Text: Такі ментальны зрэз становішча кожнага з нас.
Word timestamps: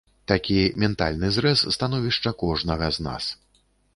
Такі 0.29 0.55
ментальны 0.83 1.29
зрэз 1.35 1.59
становішча 1.75 2.33
кожнага 2.45 2.91
з 2.95 3.07
нас. 3.09 3.23